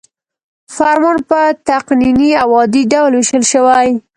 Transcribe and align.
فرمان 0.75 1.17
په 1.29 1.39
تقنیني 1.69 2.31
او 2.41 2.49
عادي 2.59 2.83
ډول 2.91 3.11
ویشل 3.15 3.43
شوی. 3.51 3.87